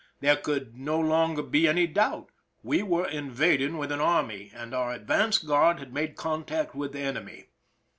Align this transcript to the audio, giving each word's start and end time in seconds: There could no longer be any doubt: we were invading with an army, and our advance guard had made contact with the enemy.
There 0.19 0.35
could 0.35 0.75
no 0.75 0.99
longer 0.99 1.43
be 1.43 1.67
any 1.67 1.85
doubt: 1.85 2.31
we 2.63 2.81
were 2.81 3.07
invading 3.07 3.77
with 3.77 3.91
an 3.91 4.01
army, 4.01 4.51
and 4.51 4.73
our 4.73 4.91
advance 4.91 5.37
guard 5.37 5.77
had 5.77 5.93
made 5.93 6.15
contact 6.15 6.73
with 6.73 6.93
the 6.93 7.01
enemy. 7.01 7.49